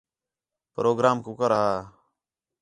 پروگرام 0.73 1.17
کُکر 1.25 1.51
ہا؟ 1.57 1.65